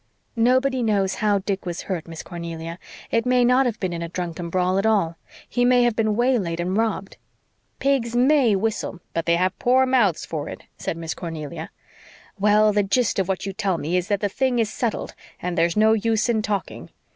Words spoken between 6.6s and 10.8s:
robbed." "Pigs MAY whistle, but they've poor mouths for it,"